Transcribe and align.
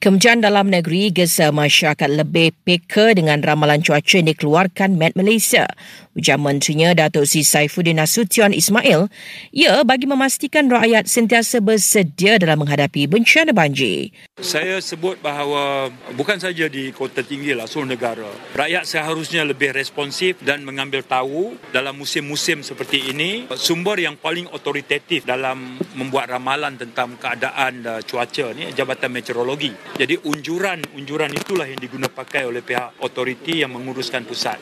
Kementerian 0.00 0.40
Dalam 0.40 0.72
Negeri 0.72 1.12
gesa 1.12 1.52
masyarakat 1.52 2.08
lebih 2.08 2.56
peka 2.64 3.12
dengan 3.12 3.36
ramalan 3.44 3.84
cuaca 3.84 4.16
yang 4.16 4.32
dikeluarkan 4.32 4.96
Met 4.96 5.12
Malaysia. 5.12 5.68
Ujar 6.16 6.40
menterinya 6.40 6.96
Datuk 6.96 7.28
Sri 7.28 7.44
Saifuddin 7.44 8.00
Nasution 8.00 8.56
Ismail, 8.56 9.12
ia 9.52 9.84
bagi 9.84 10.08
memastikan 10.08 10.72
rakyat 10.72 11.04
sentiasa 11.04 11.60
bersedia 11.60 12.40
dalam 12.40 12.64
menghadapi 12.64 13.12
bencana 13.12 13.52
banjir. 13.52 14.08
Saya 14.40 14.80
sebut 14.80 15.20
bahawa 15.20 15.92
bukan 16.16 16.40
saja 16.40 16.64
di 16.72 16.96
kota 16.96 17.20
tinggi 17.20 17.52
lah, 17.52 17.68
seluruh 17.68 17.92
negara. 17.92 18.24
Rakyat 18.56 18.88
seharusnya 18.88 19.44
lebih 19.44 19.76
responsif 19.76 20.40
dan 20.40 20.64
mengambil 20.64 21.04
tahu 21.04 21.60
dalam 21.76 21.92
musim-musim 22.00 22.64
seperti 22.64 23.12
ini 23.12 23.52
sumber 23.52 24.00
yang 24.00 24.16
paling 24.16 24.48
otoritatif 24.48 25.28
dalam 25.28 25.76
membuat 25.92 26.32
ramalan 26.32 26.80
tentang 26.80 27.20
keadaan 27.20 27.84
uh, 27.84 28.00
cuaca 28.00 28.56
ni 28.56 28.72
Jabatan 28.72 29.12
Meteorologi. 29.12 29.89
Jadi 29.96 30.14
unjuran-unjuran 30.22 31.32
itulah 31.34 31.66
yang 31.66 31.80
diguna 31.80 32.06
pakai 32.06 32.46
oleh 32.46 32.62
pihak 32.62 33.02
otoriti 33.02 33.60
yang 33.64 33.74
menguruskan 33.74 34.24
pusat. 34.24 34.56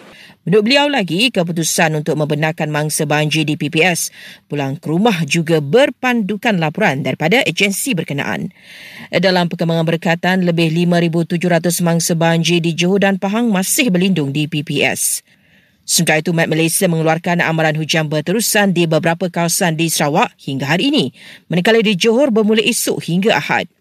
Menurut 0.48 0.64
beliau 0.64 0.88
lagi, 0.88 1.28
keputusan 1.28 2.00
untuk 2.00 2.16
membenarkan 2.16 2.72
mangsa 2.72 3.04
banjir 3.04 3.44
di 3.44 3.60
PPS 3.60 4.08
pulang 4.48 4.80
ke 4.80 4.88
rumah 4.88 5.20
juga 5.28 5.60
berpandukan 5.60 6.56
laporan 6.56 7.04
daripada 7.04 7.44
agensi 7.44 7.92
berkenaan. 7.92 8.48
Dalam 9.12 9.52
perkembangan 9.52 9.84
berkatan, 9.84 10.36
lebih 10.48 10.72
5,700 10.72 11.84
mangsa 11.84 12.16
banjir 12.16 12.64
di 12.64 12.72
Johor 12.72 13.04
dan 13.04 13.20
Pahang 13.20 13.52
masih 13.52 13.92
berlindung 13.92 14.32
di 14.32 14.48
PPS. 14.48 15.20
Sementara 15.84 16.20
itu, 16.20 16.32
Met 16.36 16.48
Malaysia 16.52 16.84
mengeluarkan 16.84 17.44
amaran 17.44 17.76
hujan 17.76 18.08
berterusan 18.08 18.76
di 18.76 18.84
beberapa 18.84 19.28
kawasan 19.32 19.76
di 19.76 19.92
Sarawak 19.92 20.32
hingga 20.40 20.64
hari 20.68 20.92
ini, 20.92 21.12
manakala 21.48 21.80
di 21.80 21.92
Johor 21.92 22.32
bermula 22.32 22.60
esok 22.60 23.04
hingga 23.04 23.36
Ahad. 23.36 23.77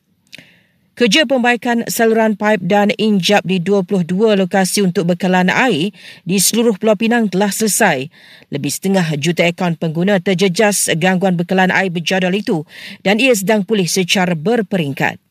Kerja 0.97 1.29
pembaikan 1.29 1.85
saluran 1.85 2.33
paip 2.33 2.57
dan 2.57 2.89
injap 2.97 3.45
di 3.45 3.61
22 3.61 4.33
lokasi 4.33 4.81
untuk 4.81 5.13
bekalan 5.13 5.45
air 5.45 5.93
di 6.25 6.41
seluruh 6.41 6.73
Pulau 6.73 6.97
Pinang 6.97 7.29
telah 7.29 7.53
selesai. 7.53 8.09
Lebih 8.49 8.71
setengah 8.73 9.05
juta 9.21 9.45
akaun 9.45 9.77
pengguna 9.77 10.17
terjejas 10.17 10.89
gangguan 10.97 11.37
bekalan 11.37 11.69
air 11.69 11.93
berjadual 11.93 12.33
itu 12.33 12.65
dan 13.05 13.21
ia 13.21 13.29
sedang 13.37 13.61
pulih 13.61 13.85
secara 13.85 14.33
berperingkat. 14.33 15.21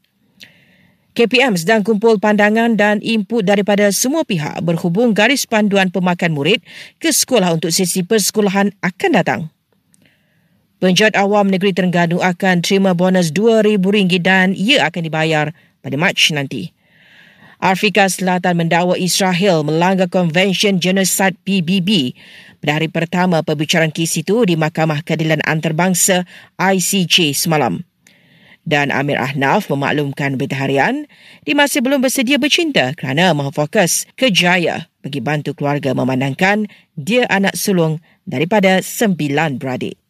KPM 1.19 1.59
sedang 1.59 1.83
kumpul 1.83 2.23
pandangan 2.23 2.79
dan 2.79 3.03
input 3.03 3.43
daripada 3.43 3.91
semua 3.91 4.23
pihak 4.23 4.63
berhubung 4.63 5.19
garis 5.19 5.51
panduan 5.51 5.91
pemakan 5.91 6.31
murid 6.31 6.63
ke 7.03 7.11
sekolah 7.11 7.59
untuk 7.59 7.75
sesi 7.75 8.07
persekolahan 8.07 8.71
akan 8.87 9.11
datang. 9.11 9.56
Penjahat 10.77 11.17
awam 11.17 11.49
negeri 11.49 11.73
Terengganu 11.73 12.21
akan 12.21 12.61
terima 12.61 12.93
bonus 12.93 13.33
RM2,000 13.33 14.21
dan 14.21 14.53
ia 14.53 14.85
akan 14.85 15.09
dibayar 15.09 15.57
pada 15.81 15.97
Mac 15.97 16.21
nanti. 16.37 16.77
Afrika 17.57 18.05
Selatan 18.05 18.61
mendakwa 18.61 18.93
Israel 19.01 19.65
melanggar 19.65 20.13
Konvensyen 20.13 20.77
Genosid 20.77 21.41
PBB 21.49 22.13
pada 22.61 22.77
hari 22.77 22.93
pertama 22.93 23.41
perbicaraan 23.41 23.89
kes 23.89 24.21
itu 24.21 24.45
di 24.45 24.61
Mahkamah 24.61 25.01
Keadilan 25.01 25.41
Antarabangsa 25.49 26.29
ICJ 26.61 27.33
semalam. 27.33 27.81
Dan 28.67 28.93
Amir 28.93 29.17
Ahnaf 29.17 29.73
memaklumkan 29.73 30.37
berita 30.37 30.61
harian 30.61 31.09
dia 31.49 31.57
masih 31.57 31.81
belum 31.81 32.05
bersedia 32.05 32.37
bercinta 32.37 32.93
kerana 32.93 33.33
mahu 33.33 33.49
fokus 33.49 34.05
kejaya 34.21 34.93
bagi 35.01 35.25
bantu 35.25 35.57
keluarga 35.57 35.97
memandangkan 35.97 36.69
dia 36.93 37.25
anak 37.33 37.57
sulung 37.57 38.03
daripada 38.29 38.85
sembilan 38.85 39.57
beradik. 39.57 40.06